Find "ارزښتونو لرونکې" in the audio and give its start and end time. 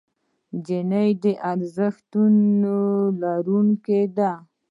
1.51-4.01